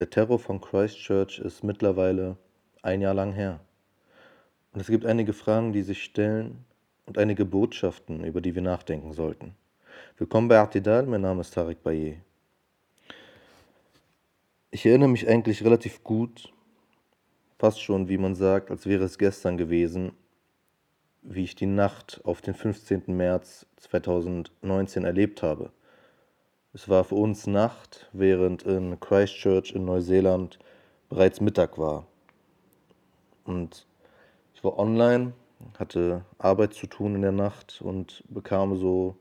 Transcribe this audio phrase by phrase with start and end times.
[0.00, 2.36] Der Terror von Christchurch ist mittlerweile
[2.82, 3.58] ein Jahr lang her.
[4.72, 6.64] Und es gibt einige Fragen, die sich stellen
[7.04, 9.56] und einige Botschaften, über die wir nachdenken sollten.
[10.16, 12.22] Willkommen bei Atidal, mein Name ist Tarek Baye.
[14.70, 16.52] Ich erinnere mich eigentlich relativ gut,
[17.58, 20.12] fast schon, wie man sagt, als wäre es gestern gewesen,
[21.22, 23.02] wie ich die Nacht auf den 15.
[23.08, 25.72] März 2019 erlebt habe.
[26.80, 30.60] Es war für uns Nacht, während in Christchurch in Neuseeland
[31.08, 32.06] bereits Mittag war.
[33.44, 33.84] Und
[34.54, 35.32] ich war online,
[35.76, 39.16] hatte Arbeit zu tun in der Nacht und bekam so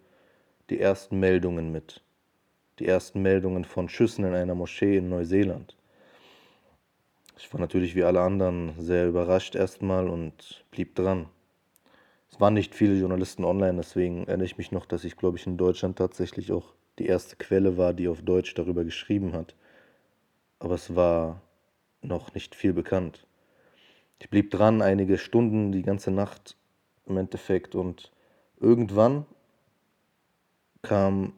[0.69, 2.03] die ersten Meldungen mit.
[2.77, 5.75] Die ersten Meldungen von Schüssen in einer Moschee in Neuseeland.
[7.39, 11.25] Ich war natürlich wie alle anderen sehr überrascht erstmal und blieb dran.
[12.29, 15.47] Es waren nicht viele Journalisten online, deswegen erinnere ich mich noch, dass ich, glaube ich,
[15.47, 19.55] in Deutschland tatsächlich auch die erste Quelle war, die auf Deutsch darüber geschrieben hat.
[20.59, 21.41] Aber es war
[22.01, 23.25] noch nicht viel bekannt.
[24.19, 26.57] Ich blieb dran, einige Stunden, die ganze Nacht
[27.05, 28.11] im Endeffekt und
[28.59, 29.25] irgendwann
[30.81, 31.33] kam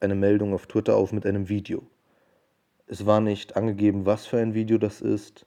[0.00, 1.82] eine Meldung auf Twitter auf mit einem Video.
[2.86, 5.46] Es war nicht angegeben, was für ein Video das ist,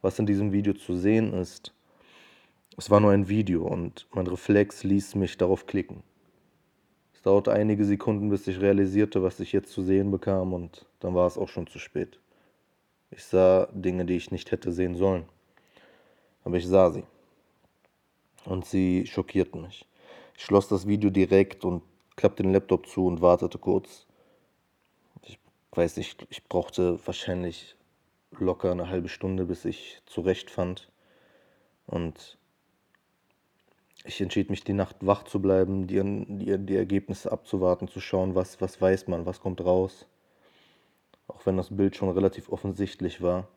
[0.00, 1.72] was in diesem Video zu sehen ist.
[2.76, 6.02] Es war nur ein Video und mein Reflex ließ mich darauf klicken
[7.26, 11.26] dauerte einige Sekunden, bis ich realisierte, was ich jetzt zu sehen bekam und dann war
[11.26, 12.20] es auch schon zu spät.
[13.10, 15.24] Ich sah Dinge, die ich nicht hätte sehen sollen.
[16.44, 17.02] Aber ich sah sie.
[18.44, 19.86] Und sie schockierten mich.
[20.36, 21.82] Ich schloss das Video direkt und
[22.14, 24.06] klappte den Laptop zu und wartete kurz.
[25.24, 25.40] Ich
[25.72, 27.74] weiß nicht, ich brauchte wahrscheinlich
[28.38, 30.92] locker eine halbe Stunde, bis ich zurechtfand.
[31.86, 32.38] Und
[34.06, 38.34] ich entschied mich, die Nacht wach zu bleiben, die, die, die Ergebnisse abzuwarten, zu schauen,
[38.34, 40.06] was, was weiß man, was kommt raus.
[41.28, 43.48] Auch wenn das Bild schon relativ offensichtlich war.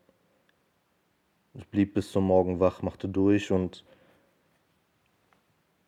[1.54, 3.84] Ich blieb bis zum Morgen wach, machte durch und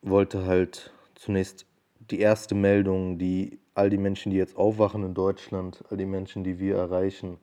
[0.02, 1.66] wollte halt zunächst
[2.00, 6.44] die erste Meldung, die all die Menschen, die jetzt aufwachen in Deutschland, all die Menschen,
[6.44, 7.38] die wir erreichen,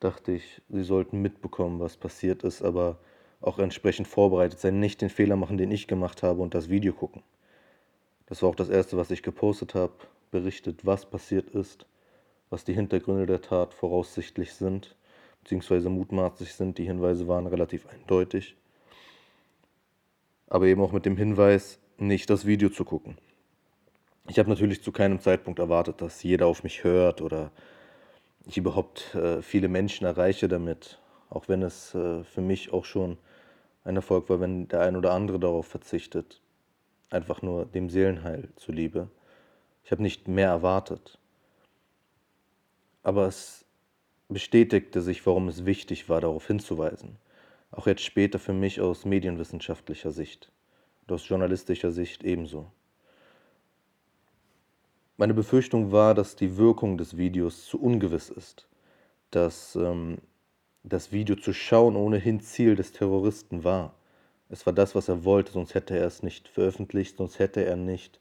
[0.00, 2.98] dachte ich, sie sollten mitbekommen, was passiert ist, aber
[3.44, 6.92] auch entsprechend vorbereitet sein, nicht den Fehler machen, den ich gemacht habe und das Video
[6.92, 7.22] gucken.
[8.26, 9.92] Das war auch das Erste, was ich gepostet habe,
[10.30, 11.86] berichtet, was passiert ist,
[12.48, 14.96] was die Hintergründe der Tat voraussichtlich sind,
[15.42, 16.78] beziehungsweise mutmaßlich sind.
[16.78, 18.56] Die Hinweise waren relativ eindeutig.
[20.48, 23.18] Aber eben auch mit dem Hinweis, nicht das Video zu gucken.
[24.26, 27.52] Ich habe natürlich zu keinem Zeitpunkt erwartet, dass jeder auf mich hört oder
[28.46, 33.18] ich überhaupt äh, viele Menschen erreiche damit, auch wenn es äh, für mich auch schon
[33.84, 36.40] ein Erfolg war, wenn der ein oder andere darauf verzichtet,
[37.10, 39.08] einfach nur dem Seelenheil zuliebe.
[39.84, 41.18] Ich habe nicht mehr erwartet.
[43.02, 43.64] Aber es
[44.28, 47.16] bestätigte sich, warum es wichtig war, darauf hinzuweisen.
[47.70, 50.50] Auch jetzt später für mich aus medienwissenschaftlicher Sicht
[51.02, 52.70] und aus journalistischer Sicht ebenso.
[55.16, 58.66] Meine Befürchtung war, dass die Wirkung des Videos zu ungewiss ist,
[59.30, 60.18] dass ähm,
[60.84, 63.94] das Video zu schauen ohnehin Ziel des Terroristen war.
[64.50, 67.76] Es war das, was er wollte, sonst hätte er es nicht veröffentlicht, sonst hätte er
[67.76, 68.20] nicht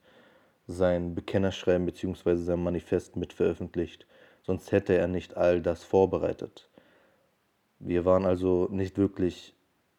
[0.66, 2.38] sein Bekennerschreiben bzw.
[2.38, 4.08] sein Manifest mit veröffentlicht,
[4.44, 6.70] sonst hätte er nicht all das vorbereitet.
[7.80, 9.54] Wir waren also nicht wirklich,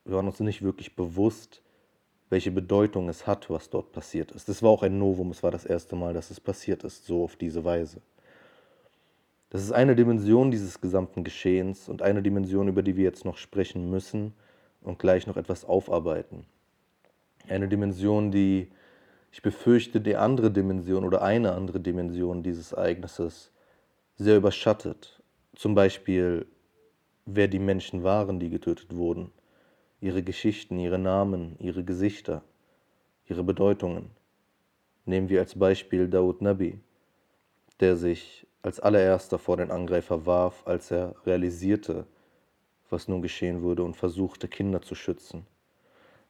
[0.06, 1.60] wir waren uns nicht wirklich bewusst,
[2.30, 4.48] welche Bedeutung es hat, was dort passiert ist.
[4.48, 7.24] Es war auch ein Novum, es war das erste Mal, dass es passiert ist, so
[7.24, 8.00] auf diese Weise.
[9.54, 13.36] Das ist eine Dimension dieses gesamten Geschehens und eine Dimension, über die wir jetzt noch
[13.36, 14.34] sprechen müssen
[14.82, 16.44] und gleich noch etwas aufarbeiten.
[17.46, 18.72] Eine Dimension, die
[19.30, 23.52] ich befürchte, die andere Dimension oder eine andere Dimension dieses Ereignisses
[24.16, 25.22] sehr überschattet.
[25.54, 26.46] Zum Beispiel,
[27.24, 29.30] wer die Menschen waren, die getötet wurden,
[30.00, 32.42] ihre Geschichten, ihre Namen, ihre Gesichter,
[33.28, 34.10] ihre Bedeutungen.
[35.04, 36.80] Nehmen wir als Beispiel Daud Nabi,
[37.78, 42.06] der sich als allererster vor den Angreifer warf, als er realisierte,
[42.88, 45.46] was nun geschehen würde und versuchte, Kinder zu schützen.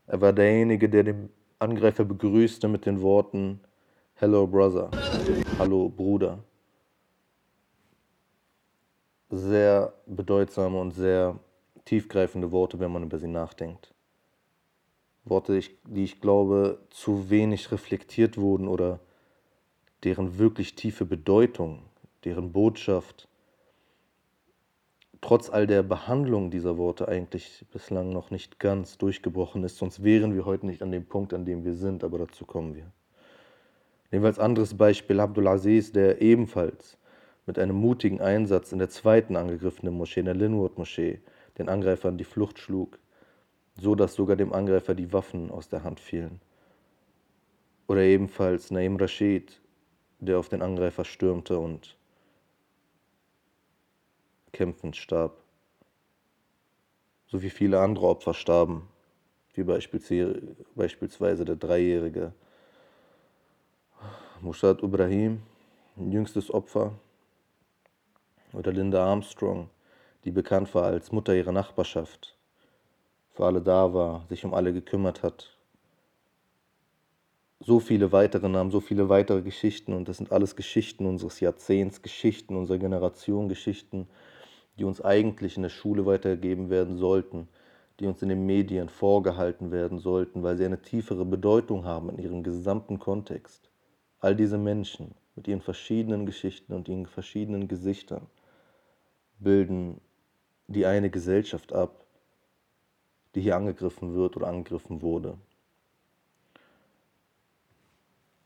[0.09, 1.31] Er war derjenige, der den
[1.61, 3.61] Angreifer begrüßte mit den Worten
[4.15, 4.91] Hello Brother,
[5.61, 6.41] Hallo Bruder.
[9.31, 11.39] Sehr bedeutsame und sehr
[11.85, 13.95] tiefgreifende Worte, wenn man über sie nachdenkt.
[15.25, 18.99] Worte, die ich glaube, zu wenig reflektiert wurden oder
[20.03, 21.83] deren wirklich tiefe Bedeutung
[22.25, 23.29] deren Botschaft
[25.25, 30.35] trotz all der Behandlung dieser Worte eigentlich bislang noch nicht ganz durchgebrochen ist, sonst wären
[30.35, 32.93] wir heute nicht an dem Punkt, an dem wir sind, aber dazu kommen wir.
[34.11, 36.99] Nehmen wir als anderes Beispiel Abdulaziz, der ebenfalls
[37.47, 41.21] mit einem mutigen Einsatz in der zweiten angegriffenen Moschee, in der Linwood-Moschee,
[41.57, 42.99] den Angreifern die Flucht schlug,
[43.81, 46.41] so dass sogar dem Angreifer die Waffen aus der Hand fielen.
[47.87, 49.61] Oder ebenfalls Naim Rashid,
[50.21, 51.97] der auf den Angreifer stürmte und
[54.55, 55.37] kämpfend starb.
[57.27, 58.89] So wie viele andere Opfer starben,
[59.53, 62.33] wie beispielsweise der dreijährige
[64.41, 65.43] Mushad Ibrahim,
[65.97, 66.93] jüngstes Opfer,
[68.53, 69.69] oder Linda Armstrong,
[70.25, 72.37] die bekannt war als Mutter ihrer Nachbarschaft,
[73.33, 75.51] für alle da war, sich um alle gekümmert hat.
[77.61, 82.03] So viele weitere Namen, so viele weitere Geschichten und das sind alles Geschichten unseres Jahrzehnts,
[82.03, 84.09] Geschichten unserer Generation, Geschichten,
[84.79, 87.49] die uns eigentlich in der Schule weitergegeben werden sollten,
[88.01, 92.19] die uns in den Medien vorgehalten werden sollten, weil sie eine tiefere Bedeutung haben in
[92.19, 93.71] ihrem gesamten Kontext.
[94.19, 98.27] All diese Menschen mit ihren verschiedenen Geschichten und ihren verschiedenen Gesichtern
[99.39, 100.01] bilden
[100.67, 102.05] die eine Gesellschaft ab,
[103.35, 105.37] die hier angegriffen wird oder angegriffen wurde.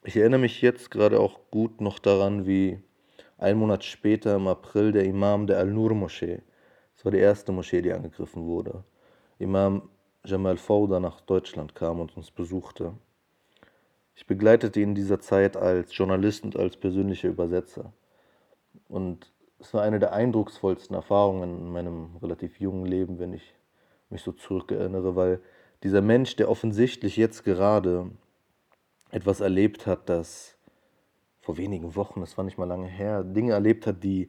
[0.05, 2.83] Ich erinnere mich jetzt gerade auch gut noch daran, wie
[3.39, 6.43] ein Monat später im April der Imam der Al-Nur-Moschee,
[6.95, 8.85] das war die erste Moschee, die angegriffen wurde,
[9.39, 9.89] Imam
[10.25, 12.93] Jamal Fauda nach Deutschland kam und uns besuchte.
[14.15, 17.93] Ich begleitete ihn in dieser Zeit als Journalist und als persönlicher Übersetzer.
[18.89, 23.55] Und es war eine der eindrucksvollsten Erfahrungen in meinem relativ jungen Leben, wenn ich
[24.11, 25.41] mich so zurückerinnere, weil
[25.85, 28.11] dieser Mensch, der offensichtlich jetzt gerade
[29.11, 30.58] etwas erlebt hat, das
[31.49, 34.29] vor wenigen Wochen, das war nicht mal lange her, Dinge erlebt hat, die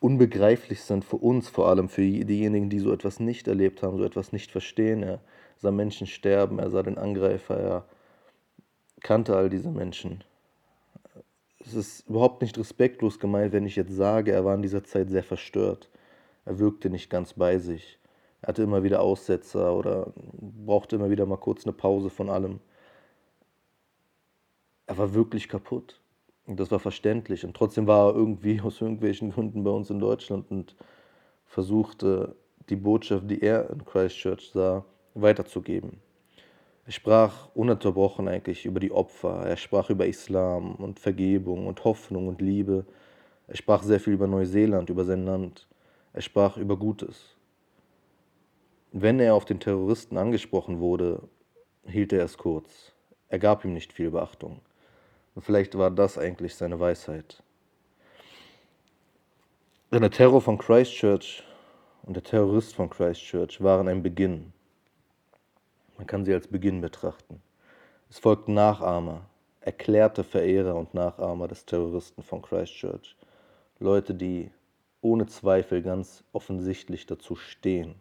[0.00, 4.04] unbegreiflich sind für uns, vor allem für diejenigen, die so etwas nicht erlebt haben, so
[4.04, 5.02] etwas nicht verstehen.
[5.02, 5.20] Er
[5.58, 7.84] sah Menschen sterben, er sah den Angreifer, er
[9.00, 10.24] kannte all diese Menschen
[11.66, 15.10] es ist überhaupt nicht respektlos gemeint, wenn ich jetzt sage, er war in dieser Zeit
[15.10, 15.88] sehr verstört.
[16.44, 17.98] Er wirkte nicht ganz bei sich.
[18.40, 22.60] Er hatte immer wieder Aussetzer oder brauchte immer wieder mal kurz eine Pause von allem.
[24.86, 26.01] Er war wirklich kaputt.
[26.46, 27.44] Und das war verständlich.
[27.44, 30.76] Und trotzdem war er irgendwie aus irgendwelchen Gründen bei uns in Deutschland und
[31.46, 32.34] versuchte,
[32.68, 34.84] die Botschaft, die er in Christchurch sah,
[35.14, 36.00] weiterzugeben.
[36.84, 42.26] Er sprach ununterbrochen eigentlich über die Opfer, er sprach über Islam und Vergebung und Hoffnung
[42.26, 42.84] und Liebe.
[43.46, 45.68] Er sprach sehr viel über Neuseeland, über sein Land.
[46.12, 47.36] Er sprach über Gutes.
[48.90, 51.22] Wenn er auf den Terroristen angesprochen wurde,
[51.86, 52.92] hielt er es kurz.
[53.28, 54.60] Er gab ihm nicht viel Beachtung.
[55.34, 57.42] Und vielleicht war das eigentlich seine Weisheit.
[59.90, 61.42] Denn der Terror von Christchurch
[62.02, 64.52] und der Terrorist von Christchurch waren ein Beginn
[66.02, 67.40] man kann sie als Beginn betrachten.
[68.10, 69.22] Es folgten Nachahmer,
[69.60, 73.14] erklärte Verehrer und Nachahmer des Terroristen von Christchurch.
[73.78, 74.50] Leute, die
[75.00, 77.94] ohne Zweifel ganz offensichtlich dazu stehen,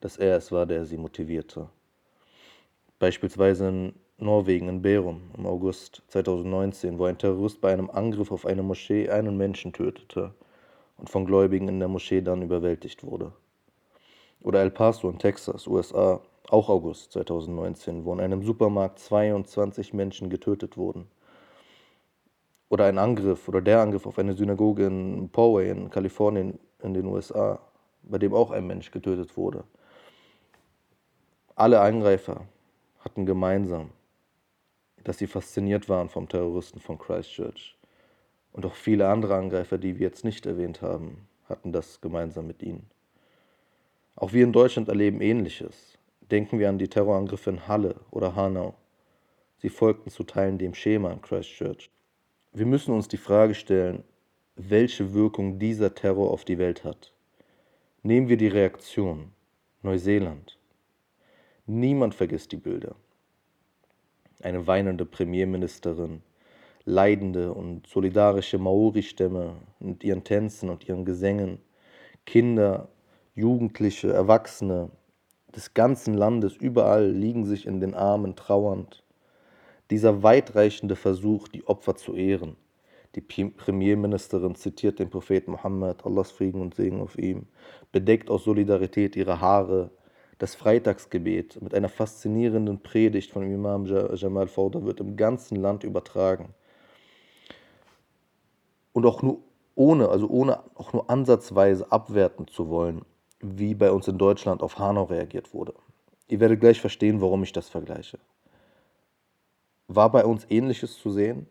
[0.00, 1.68] dass er es war, der sie motivierte.
[2.98, 8.46] Beispielsweise in Norwegen, in Berum im August 2019, wo ein Terrorist bei einem Angriff auf
[8.46, 10.32] eine Moschee einen Menschen tötete
[10.96, 13.32] und von Gläubigen in der Moschee dann überwältigt wurde.
[14.40, 20.30] Oder El Paso in Texas, USA, auch August 2019, wo in einem Supermarkt 22 Menschen
[20.30, 21.08] getötet wurden.
[22.70, 27.04] Oder ein Angriff oder der Angriff auf eine Synagoge in Poway in Kalifornien in den
[27.04, 27.58] USA,
[28.02, 29.64] bei dem auch ein Mensch getötet wurde.
[31.54, 32.46] Alle Angreifer
[33.00, 33.90] hatten gemeinsam,
[35.06, 37.76] dass sie fasziniert waren vom Terroristen von Christchurch.
[38.52, 42.60] Und auch viele andere Angreifer, die wir jetzt nicht erwähnt haben, hatten das gemeinsam mit
[42.60, 42.90] ihnen.
[44.16, 45.96] Auch wir in Deutschland erleben Ähnliches.
[46.32, 48.74] Denken wir an die Terrorangriffe in Halle oder Hanau.
[49.58, 51.88] Sie folgten zu Teilen dem Schema in Christchurch.
[52.52, 54.02] Wir müssen uns die Frage stellen,
[54.56, 57.12] welche Wirkung dieser Terror auf die Welt hat.
[58.02, 59.30] Nehmen wir die Reaktion
[59.82, 60.58] Neuseeland.
[61.66, 62.96] Niemand vergisst die Bilder.
[64.42, 66.22] Eine weinende Premierministerin,
[66.84, 71.58] leidende und solidarische Maori-Stämme mit ihren Tänzen und ihren Gesängen,
[72.26, 72.88] Kinder,
[73.34, 74.90] Jugendliche, Erwachsene,
[75.54, 79.02] des ganzen Landes, überall liegen sich in den Armen trauernd.
[79.90, 82.56] Dieser weitreichende Versuch, die Opfer zu ehren.
[83.14, 87.46] Die Premierministerin zitiert den Propheten Mohammed, Allahs Frieden und Segen auf ihm,
[87.90, 89.90] bedeckt aus Solidarität ihre Haare.
[90.38, 96.54] Das Freitagsgebet mit einer faszinierenden Predigt von Imam Jamal Fauda wird im ganzen Land übertragen.
[98.92, 99.38] Und auch nur
[99.74, 103.04] ohne, also ohne auch nur ansatzweise abwerten zu wollen,
[103.40, 105.74] wie bei uns in Deutschland auf Hanau reagiert wurde.
[106.28, 108.18] Ihr werdet gleich verstehen, warum ich das vergleiche.
[109.88, 111.46] War bei uns ähnliches zu sehen?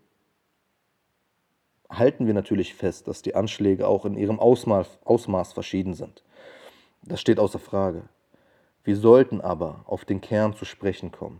[1.89, 6.23] halten wir natürlich fest, dass die Anschläge auch in ihrem Ausmaß, Ausmaß verschieden sind.
[7.03, 8.03] Das steht außer Frage.
[8.85, 11.39] Wir sollten aber auf den Kern zu sprechen kommen.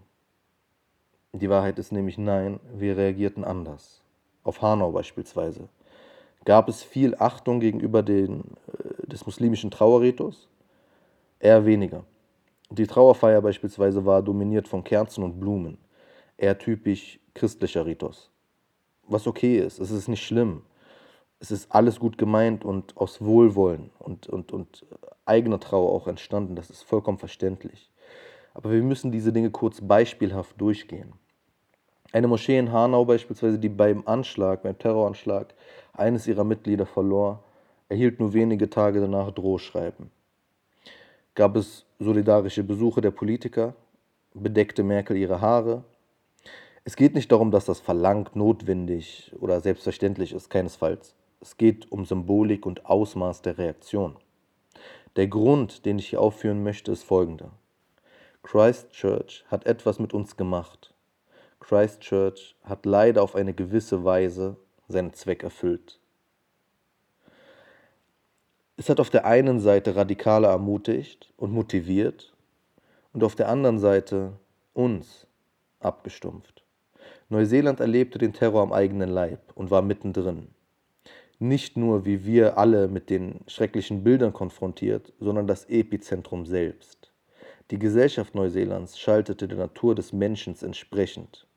[1.32, 4.02] Die Wahrheit ist nämlich nein, wir reagierten anders.
[4.44, 5.70] Auf Hanau beispielsweise.
[6.44, 10.48] Gab es viel Achtung gegenüber den, äh, des muslimischen Trauerritus?
[11.40, 12.04] Eher weniger.
[12.72, 15.78] Die Trauerfeier beispielsweise war dominiert von Kerzen und Blumen.
[16.38, 18.32] Eher typisch christlicher Ritus.
[19.08, 20.64] Was okay ist, es ist nicht schlimm.
[21.40, 24.86] Es ist alles gut gemeint und aus Wohlwollen und, und, und
[25.26, 26.56] eigener Trauer auch entstanden.
[26.56, 27.92] Das ist vollkommen verständlich.
[28.54, 31.14] Aber wir müssen diese Dinge kurz beispielhaft durchgehen.
[32.14, 35.54] Eine Moschee in Hanau beispielsweise, die beim Anschlag, beim Terroranschlag
[35.94, 37.44] eines ihrer Mitglieder verlor,
[37.90, 40.10] erhielt nur wenige Tage danach Drohschreiben.
[41.36, 43.76] Gab es solidarische Besuche der Politiker?
[44.34, 45.84] Bedeckte Merkel ihre Haare?
[46.86, 51.16] Es geht nicht darum, dass das verlangt, notwendig oder selbstverständlich ist, keinesfalls.
[51.46, 54.16] Es geht um Symbolik und Ausmaß der Reaktion.
[55.16, 57.52] Der Grund, den ich hier aufführen möchte, ist folgender.
[58.42, 60.92] Christchurch hat etwas mit uns gemacht.
[61.60, 66.00] Christchurch hat leider auf eine gewisse Weise seinen Zweck erfüllt.
[68.76, 72.34] Es hat auf der einen Seite Radikale ermutigt und motiviert
[73.14, 74.34] und auf der anderen Seite
[74.74, 75.28] uns
[75.80, 76.64] abgestumpft.
[77.30, 80.55] Neuseeland erlebte den Terror am eigenen Leib und war mittendrin
[81.40, 87.12] nicht nur wie wir alle mit den schrecklichen Bildern konfrontiert, sondern das Epizentrum selbst.
[87.72, 91.48] Die Gesellschaft Neuseelands schaltete der Natur des Menschen entsprechend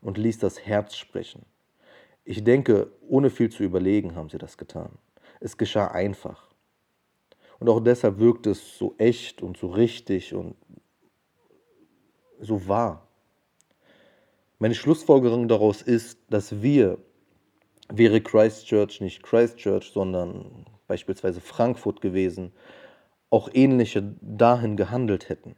[0.00, 1.46] und ließ das Herz sprechen.
[2.24, 4.98] Ich denke, ohne viel zu überlegen haben sie das getan.
[5.40, 6.50] Es geschah einfach.
[7.58, 10.56] Und auch deshalb wirkt es so echt und so richtig und
[12.40, 13.06] so wahr.
[14.58, 16.98] Meine Schlussfolgerung daraus ist, dass wir
[17.96, 22.52] wäre Christchurch nicht Christchurch, sondern beispielsweise Frankfurt gewesen,
[23.30, 25.56] auch ähnliche dahin gehandelt hätten.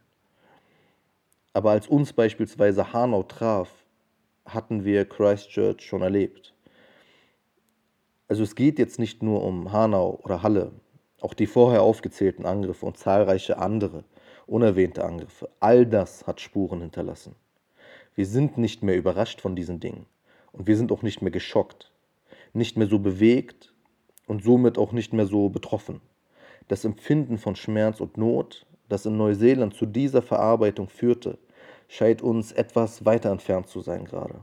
[1.53, 3.69] Aber als uns beispielsweise Hanau traf,
[4.45, 6.53] hatten wir Christchurch schon erlebt.
[8.27, 10.71] Also es geht jetzt nicht nur um Hanau oder Halle,
[11.21, 14.03] auch die vorher aufgezählten Angriffe und zahlreiche andere
[14.47, 17.35] unerwähnte Angriffe, all das hat Spuren hinterlassen.
[18.13, 20.05] Wir sind nicht mehr überrascht von diesen Dingen
[20.51, 21.91] und wir sind auch nicht mehr geschockt
[22.55, 23.73] nicht mehr so bewegt
[24.27, 26.01] und somit auch nicht mehr so betroffen.
[26.67, 31.37] Das Empfinden von Schmerz und Not, das in Neuseeland zu dieser Verarbeitung führte,
[31.87, 34.39] scheint uns etwas weiter entfernt zu sein gerade.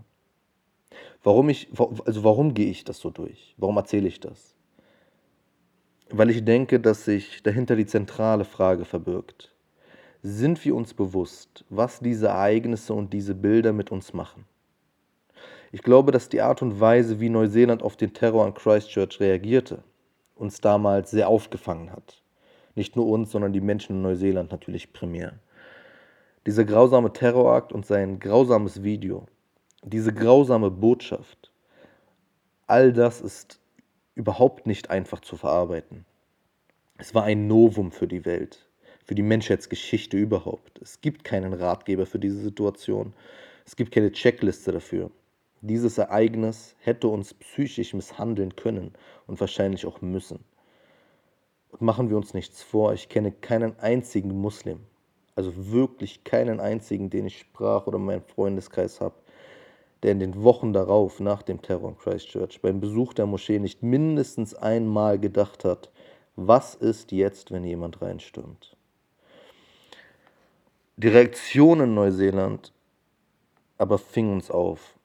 [1.23, 1.69] Warum ich,
[2.05, 3.55] also warum gehe ich das so durch?
[3.57, 4.55] Warum erzähle ich das?
[6.11, 9.55] Weil ich denke, dass sich dahinter die zentrale Frage verbirgt.
[10.23, 14.45] Sind wir uns bewusst, was diese Ereignisse und diese Bilder mit uns machen?
[15.75, 19.83] Ich glaube, dass die Art und Weise, wie Neuseeland auf den Terror an Christchurch reagierte,
[20.37, 22.23] uns damals sehr aufgefangen hat.
[22.75, 25.33] Nicht nur uns, sondern die Menschen in Neuseeland natürlich primär.
[26.45, 29.27] Dieser grausame Terrorakt und sein grausames Video,
[29.83, 31.51] diese grausame Botschaft,
[32.67, 33.59] all das ist
[34.15, 36.05] überhaupt nicht einfach zu verarbeiten.
[36.99, 38.69] Es war ein Novum für die Welt,
[39.07, 40.83] für die Menschheitsgeschichte überhaupt.
[40.83, 43.15] Es gibt keinen Ratgeber für diese Situation.
[43.65, 45.11] Es gibt keine Checkliste dafür.
[45.65, 48.93] Dieses Ereignis hätte uns psychisch misshandeln können
[49.29, 50.41] und wahrscheinlich auch müssen.
[51.71, 54.81] Und machen wir uns nichts vor, ich kenne keinen einzigen Muslim,
[55.37, 59.15] also wirklich keinen einzigen, den ich sprach oder meinen Freundeskreis habe,
[60.03, 63.85] der in den Wochen darauf, nach dem Terror in Christchurch, beim Besuch der Moschee nicht
[63.85, 65.93] mindestens einmal gedacht hat,
[66.35, 68.77] was ist jetzt, wenn jemand reinstürmt.
[70.97, 72.73] Die Reaktion in Neuseeland
[73.79, 74.99] aber fing uns auf.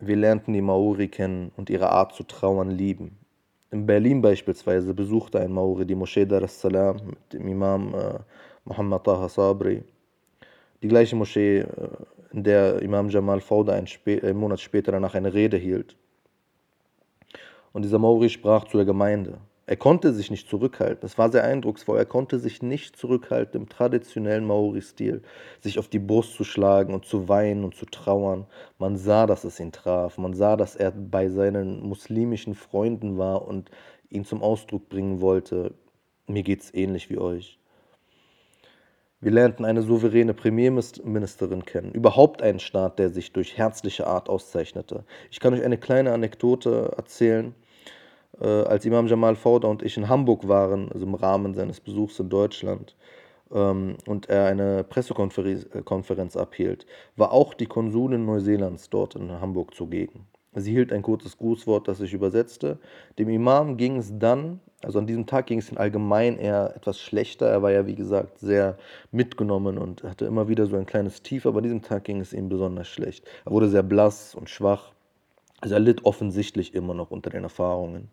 [0.00, 3.18] Wir lernten die Maori kennen und ihre Art zu trauern lieben.
[3.72, 8.18] In Berlin beispielsweise besuchte ein Maori die Moschee Dar es Salaam mit dem Imam äh,
[8.64, 9.82] Muhammad Taha Sabri.
[10.82, 11.66] Die gleiche Moschee, äh,
[12.32, 15.96] in der Imam Jamal Fauda einen, einen Monat später danach eine Rede hielt.
[17.72, 19.38] Und dieser Maori sprach zu der Gemeinde.
[19.68, 21.04] Er konnte sich nicht zurückhalten.
[21.04, 21.98] Es war sehr eindrucksvoll.
[21.98, 25.20] Er konnte sich nicht zurückhalten, im traditionellen Maori-Stil
[25.60, 28.46] sich auf die Brust zu schlagen und zu weinen und zu trauern.
[28.78, 30.16] Man sah, dass es ihn traf.
[30.16, 33.70] Man sah, dass er bei seinen muslimischen Freunden war und
[34.08, 35.74] ihn zum Ausdruck bringen wollte.
[36.26, 37.58] Mir geht's ähnlich wie euch.
[39.20, 45.04] Wir lernten eine souveräne Premierministerin kennen, überhaupt einen Staat, der sich durch herzliche Art auszeichnete.
[45.30, 47.67] Ich kann euch eine kleine Anekdote erzählen äh,
[48.44, 52.28] als Imam Jamal Fauda und ich in Hamburg waren, also im Rahmen seines Besuchs in
[52.28, 52.94] Deutschland,
[53.52, 59.74] ähm, und er eine Pressekonferenz äh, abhielt, war auch die Konsulin Neuseelands dort in Hamburg
[59.74, 60.26] zugegen.
[60.54, 62.78] Sie hielt ein kurzes Grußwort, das ich übersetzte.
[63.18, 67.00] Dem Imam ging es dann, also an diesem Tag ging es ihm allgemein eher etwas
[67.00, 67.46] schlechter.
[67.46, 68.76] Er war ja, wie gesagt, sehr
[69.12, 72.32] mitgenommen und hatte immer wieder so ein kleines Tief, aber an diesem Tag ging es
[72.32, 73.26] ihm besonders schlecht.
[73.44, 74.92] Er wurde sehr blass und schwach.
[75.60, 78.10] Also er litt offensichtlich immer noch unter den Erfahrungen.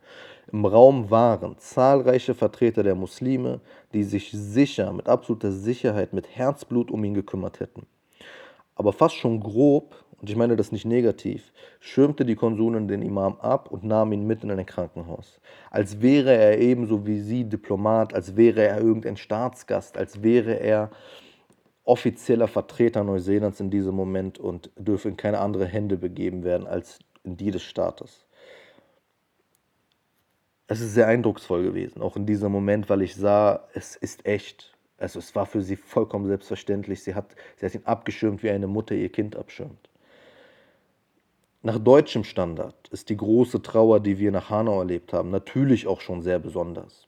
[0.52, 3.62] Im Raum waren zahlreiche Vertreter der Muslime,
[3.94, 7.86] die sich sicher, mit absoluter Sicherheit, mit Herzblut um ihn gekümmert hätten.
[8.76, 13.36] Aber fast schon grob und ich meine das nicht negativ, schirmte die Konsulin den Imam
[13.40, 15.40] ab und nahm ihn mit in ein Krankenhaus.
[15.70, 20.90] Als wäre er ebenso wie sie Diplomat, als wäre er irgendein Staatsgast, als wäre er
[21.84, 26.98] offizieller Vertreter Neuseelands in diesem Moment und dürfe in keine andere Hände begeben werden als
[27.26, 28.26] in die des Staates.
[30.68, 34.74] Es ist sehr eindrucksvoll gewesen, auch in diesem Moment, weil ich sah, es ist echt.
[34.98, 37.04] Also es war für sie vollkommen selbstverständlich.
[37.04, 39.90] Sie hat, sie hat ihn abgeschirmt, wie eine Mutter ihr Kind abschirmt.
[41.62, 46.00] Nach deutschem Standard ist die große Trauer, die wir nach Hanau erlebt haben, natürlich auch
[46.00, 47.06] schon sehr besonders.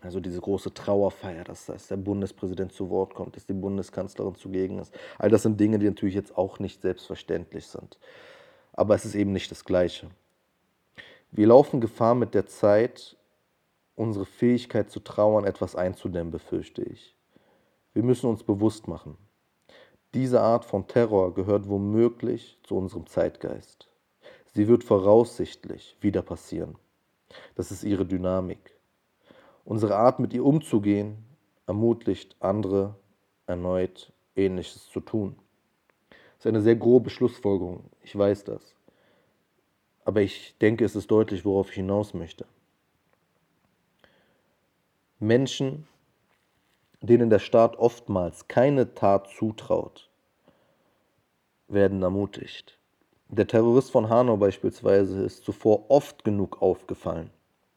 [0.00, 4.78] Also diese große Trauerfeier, dass, dass der Bundespräsident zu Wort kommt, dass die Bundeskanzlerin zugegen
[4.78, 4.94] ist.
[5.18, 7.98] All das sind Dinge, die natürlich jetzt auch nicht selbstverständlich sind.
[8.74, 10.10] Aber es ist eben nicht das Gleiche.
[11.30, 13.16] Wir laufen Gefahr mit der Zeit,
[13.96, 17.16] unsere Fähigkeit zu trauern etwas einzudämmen, befürchte ich.
[17.92, 19.16] Wir müssen uns bewusst machen,
[20.14, 23.88] diese Art von Terror gehört womöglich zu unserem Zeitgeist.
[24.52, 26.76] Sie wird voraussichtlich wieder passieren.
[27.56, 28.78] Das ist ihre Dynamik.
[29.64, 31.24] Unsere Art, mit ihr umzugehen,
[31.66, 32.94] ermutigt andere
[33.48, 35.34] erneut Ähnliches zu tun.
[36.44, 38.74] Ist eine sehr grobe Schlussfolgerung, ich weiß das.
[40.04, 42.44] Aber ich denke, es ist deutlich, worauf ich hinaus möchte.
[45.18, 45.88] Menschen
[47.00, 50.10] denen der Staat oftmals keine Tat zutraut,
[51.68, 52.78] werden ermutigt.
[53.30, 57.30] Der Terrorist von Hanau beispielsweise ist zuvor oft genug aufgefallen,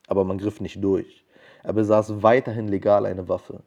[0.08, 1.24] aber man griff nicht durch.
[1.64, 3.62] Er besaß weiterhin legal eine Waffe,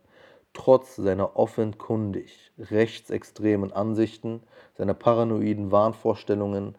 [0.52, 4.43] trotz seiner offenkundig rechtsextremen Ansichten,
[4.76, 6.75] seiner paranoiden Wahnvorstellungen,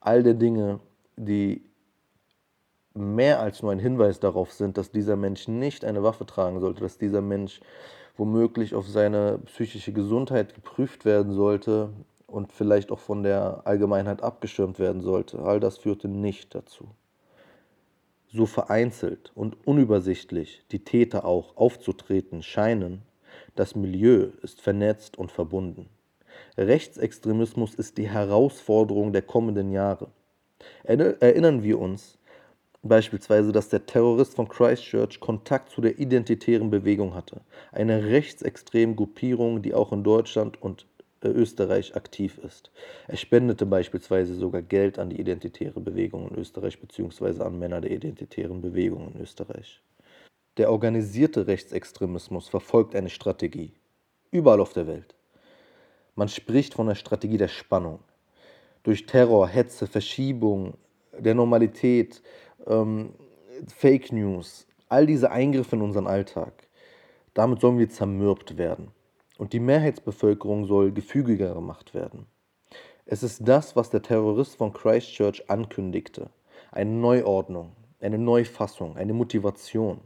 [0.00, 0.80] all der Dinge,
[1.16, 1.64] die
[2.94, 6.80] mehr als nur ein Hinweis darauf sind, dass dieser Mensch nicht eine Waffe tragen sollte,
[6.80, 7.60] dass dieser Mensch
[8.16, 11.90] womöglich auf seine psychische Gesundheit geprüft werden sollte
[12.26, 15.40] und vielleicht auch von der Allgemeinheit abgeschirmt werden sollte.
[15.40, 16.88] All das führte nicht dazu.
[18.32, 23.02] So vereinzelt und unübersichtlich die Täter auch aufzutreten scheinen,
[23.54, 25.88] das Milieu ist vernetzt und verbunden.
[26.56, 30.08] Rechtsextremismus ist die Herausforderung der kommenden Jahre.
[30.84, 32.18] Erinnern wir uns
[32.82, 39.60] Beispielsweise, dass der Terrorist von Christchurch Kontakt zu der identitären Bewegung hatte, eine rechtsextreme Gruppierung,
[39.60, 40.86] die auch in Deutschland und
[41.22, 42.70] äh, Österreich aktiv ist.
[43.06, 47.42] Er spendete beispielsweise sogar Geld an die identitäre Bewegung in Österreich bzw.
[47.42, 49.82] an Männer der identitären Bewegung in Österreich.
[50.60, 53.72] Der organisierte Rechtsextremismus verfolgt eine Strategie,
[54.30, 55.14] überall auf der Welt.
[56.16, 58.00] Man spricht von der Strategie der Spannung.
[58.82, 60.74] Durch Terror, Hetze, Verschiebung
[61.18, 62.20] der Normalität
[62.66, 63.14] ähm,
[63.74, 66.68] Fake News, all diese Eingriffe in unseren Alltag,
[67.32, 68.88] damit sollen wir zermürbt werden.
[69.38, 72.26] Und die Mehrheitsbevölkerung soll gefügiger gemacht werden.
[73.06, 76.28] Es ist das, was der Terrorist von Christchurch ankündigte.
[76.70, 80.02] Eine Neuordnung, eine Neufassung, eine Motivation.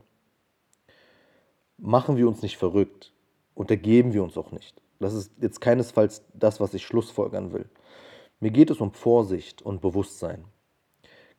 [1.78, 3.12] Machen wir uns nicht verrückt.
[3.54, 4.80] Untergeben wir uns auch nicht.
[5.00, 7.68] Das ist jetzt keinesfalls das, was ich schlussfolgern will.
[8.40, 10.44] Mir geht es um Vorsicht und Bewusstsein.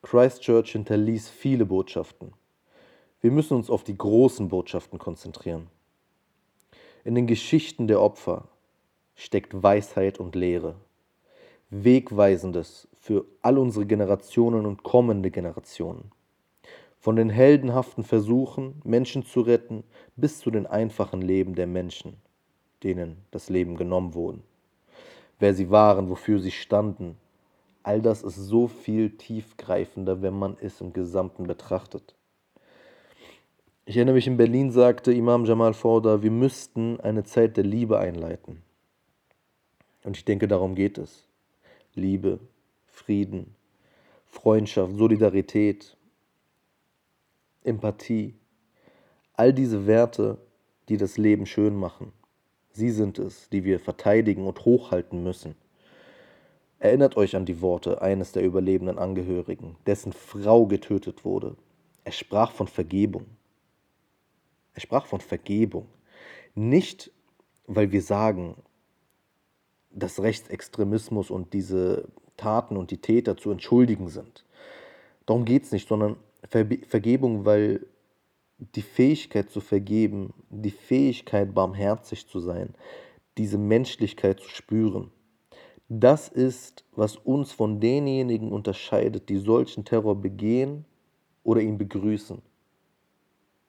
[0.01, 2.33] Christchurch hinterließ viele Botschaften.
[3.21, 5.67] Wir müssen uns auf die großen Botschaften konzentrieren.
[7.03, 8.47] In den Geschichten der Opfer
[9.15, 10.75] steckt Weisheit und Lehre,
[11.69, 16.11] Wegweisendes für all unsere Generationen und kommende Generationen.
[17.05, 19.83] Von den heldenhaften Versuchen, Menschen zu retten,
[20.15, 22.17] bis zu den einfachen Leben der Menschen,
[22.81, 24.39] denen das Leben genommen wurde.
[25.37, 27.15] Wer sie waren, wofür sie standen,
[27.83, 32.15] All das ist so viel tiefgreifender, wenn man es im Gesamten betrachtet.
[33.85, 37.99] Ich erinnere mich, in Berlin sagte Imam Jamal Fauda, wir müssten eine Zeit der Liebe
[37.99, 38.63] einleiten.
[40.03, 41.27] Und ich denke, darum geht es.
[41.93, 42.39] Liebe,
[42.87, 43.53] Frieden,
[44.25, 45.94] Freundschaft, Solidarität,
[47.65, 48.35] Empathie,
[49.33, 50.37] all diese Werte,
[50.89, 52.13] die das Leben schön machen.
[52.71, 55.55] Sie sind es, die wir verteidigen und hochhalten müssen.
[56.79, 61.55] Erinnert euch an die Worte eines der überlebenden Angehörigen, dessen Frau getötet wurde.
[62.03, 63.25] Er sprach von Vergebung.
[64.73, 65.87] Er sprach von Vergebung.
[66.53, 67.11] Nicht,
[67.65, 68.55] weil wir sagen,
[69.89, 74.45] dass Rechtsextremismus und diese Taten und die Täter zu entschuldigen sind.
[75.25, 76.17] Darum geht es nicht, sondern
[76.49, 77.85] Ver Vergebung, weil
[78.57, 82.73] die Fähigkeit zu vergeben, die Fähigkeit barmherzig zu sein,
[83.37, 85.11] diese Menschlichkeit zu spüren,
[85.87, 90.85] das ist, was uns von denjenigen unterscheidet, die solchen Terror begehen
[91.43, 92.41] oder ihn begrüßen.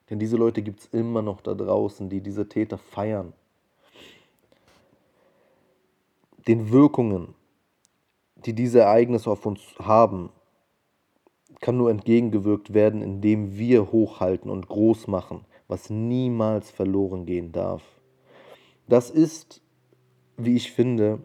[0.09, 3.33] Denn diese Leute gibt es immer noch da draußen, die diese Täter feiern.
[6.47, 7.35] Den Wirkungen,
[8.35, 10.29] die diese Ereignisse auf uns haben,
[11.59, 17.83] kann nur entgegengewirkt werden, indem wir hochhalten und groß machen, was niemals verloren gehen darf.
[18.87, 19.61] Das ist,
[20.37, 21.19] wie ich finde,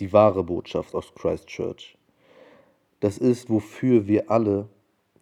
[0.00, 1.96] die wahre Botschaft aus Christchurch.
[3.00, 4.68] Das ist, wofür wir alle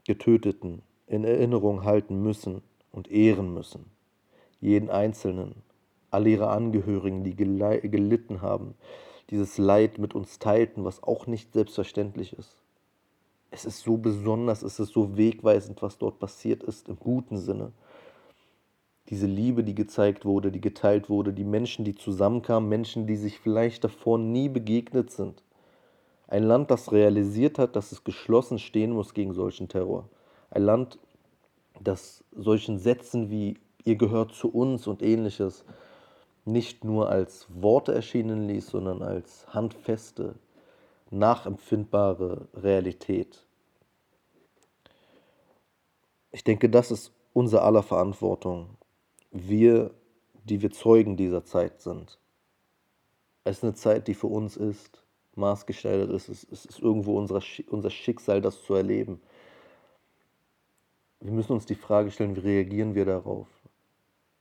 [0.07, 3.91] Getöteten in Erinnerung halten müssen und ehren müssen.
[4.61, 5.57] Jeden Einzelnen,
[6.11, 8.75] alle ihre Angehörigen, die gelitten haben,
[9.31, 12.62] dieses Leid mit uns teilten, was auch nicht selbstverständlich ist.
[13.55, 17.73] Es ist so besonders, es ist so wegweisend, was dort passiert ist, im guten Sinne.
[19.11, 23.39] Diese Liebe, die gezeigt wurde, die geteilt wurde, die Menschen, die zusammenkamen, Menschen, die sich
[23.39, 25.43] vielleicht davor nie begegnet sind.
[26.29, 30.09] Ein Land, das realisiert hat, dass es geschlossen stehen muss gegen solchen Terror.
[30.49, 30.99] Ein Land,
[31.79, 35.67] das solchen Sätzen wie ihr gehört zu uns und ähnliches
[36.47, 40.37] nicht nur als Worte erschienen ließ, sondern als handfeste,
[41.13, 43.45] nachempfindbare Realität.
[46.31, 48.71] Ich denke, das ist unser aller Verantwortung.
[49.31, 49.93] Wir,
[50.45, 52.19] die wir Zeugen dieser Zeit sind.
[53.45, 55.03] Es ist eine Zeit, die für uns ist,
[55.35, 56.29] maßgeschneidert ist.
[56.29, 59.21] Es ist irgendwo unser, unser Schicksal, das zu erleben.
[61.21, 63.49] Wir müssen uns die Frage stellen, wie reagieren wir darauf?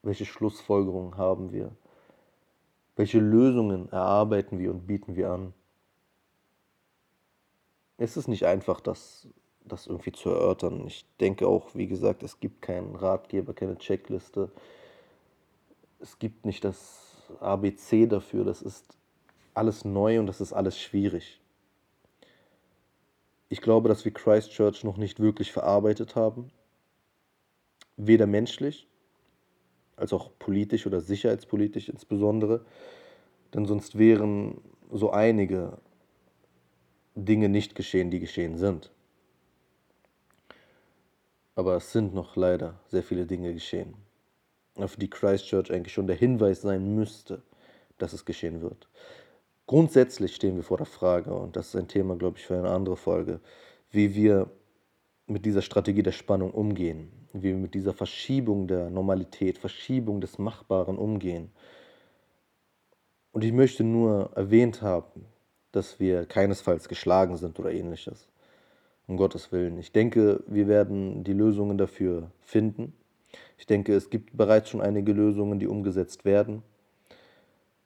[0.04, 1.72] Welche Schlussfolgerungen haben wir?
[2.96, 5.54] Welche Lösungen erarbeiten wir und bieten wir an?
[8.02, 9.28] Es ist nicht einfach, das,
[9.64, 10.88] das irgendwie zu erörtern.
[10.88, 14.52] Ich denke auch, wie gesagt, es gibt keinen Ratgeber, keine Checkliste.
[16.00, 18.44] Es gibt nicht das ABC dafür.
[18.44, 18.98] Das ist
[19.54, 21.40] alles neu und das ist alles schwierig.
[23.50, 26.52] Ich glaube, dass wir Christchurch noch nicht wirklich verarbeitet haben.
[27.98, 28.88] Weder menschlich,
[29.96, 32.66] als auch politisch oder sicherheitspolitisch insbesondere.
[33.54, 34.60] Denn sonst wären
[34.90, 35.78] so einige
[37.16, 38.92] Dinge nicht geschehen, die geschehen sind.
[41.56, 43.94] Aber es sind noch leider sehr viele Dinge geschehen,
[44.76, 47.42] auf die Christchurch eigentlich schon der Hinweis sein müsste,
[47.98, 48.88] dass es geschehen wird.
[49.68, 52.70] Grundsätzlich stehen wir vor der Frage, und das ist ein Thema, glaube ich, für eine
[52.70, 53.40] andere Folge,
[53.92, 54.50] wie wir
[55.28, 60.38] mit dieser Strategie der Spannung umgehen, wie wir mit dieser Verschiebung der Normalität, Verschiebung des
[60.38, 61.52] Machbaren umgehen.
[63.32, 65.26] Und ich möchte nur erwähnt haben,
[65.72, 68.28] dass wir keinesfalls geschlagen sind oder ähnliches.
[69.08, 69.78] Um Gottes Willen.
[69.78, 72.94] Ich denke, wir werden die Lösungen dafür finden.
[73.58, 76.64] Ich denke, es gibt bereits schon einige Lösungen, die umgesetzt werden.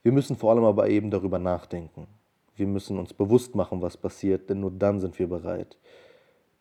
[0.04, 2.08] Wir müssen vor allem aber eben darüber nachdenken.
[2.56, 5.78] Wir müssen uns bewusst machen, was passiert, denn nur dann sind wir bereit.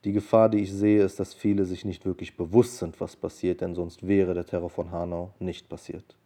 [0.05, 3.61] Die Gefahr, die ich sehe, ist, dass viele sich nicht wirklich bewusst sind, was passiert,
[3.61, 6.17] denn sonst wäre der Terror von Hanau nicht passiert.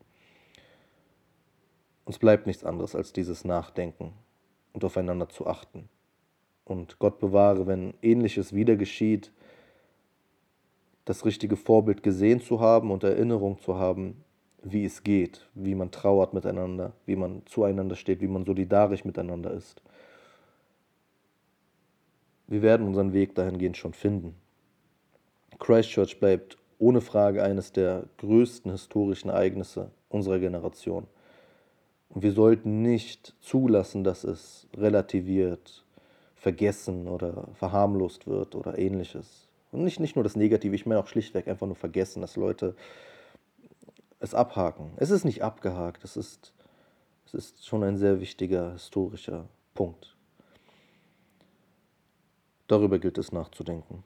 [2.04, 4.12] Uns bleibt nichts anderes als dieses Nachdenken
[4.72, 5.88] und aufeinander zu achten.
[6.64, 9.32] Und Gott bewahre, wenn ähnliches wieder geschieht,
[11.04, 14.22] das richtige Vorbild gesehen zu haben und Erinnerung zu haben,
[14.62, 19.50] wie es geht, wie man trauert miteinander, wie man zueinander steht, wie man solidarisch miteinander
[19.52, 19.82] ist.
[22.46, 24.34] Wir werden unseren Weg dahingehend schon finden.
[25.58, 31.06] Christchurch bleibt ohne Frage eines der größten historischen Ereignisse unserer Generation.
[32.10, 35.84] Und wir sollten nicht zulassen, dass es relativiert,
[36.34, 39.48] vergessen oder verharmlost wird oder ähnliches.
[39.72, 42.74] Und nicht, nicht nur das Negative, ich meine auch schlichtweg einfach nur vergessen, dass Leute
[44.20, 44.92] es abhaken.
[44.96, 46.54] Es ist nicht abgehakt, es ist,
[47.26, 50.16] es ist schon ein sehr wichtiger historischer Punkt.
[52.66, 54.04] Darüber gilt es nachzudenken.